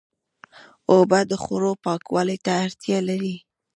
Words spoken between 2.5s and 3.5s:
اړتیا لري.